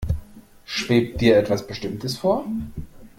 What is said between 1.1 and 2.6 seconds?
dir etwas Bestimmtes vor?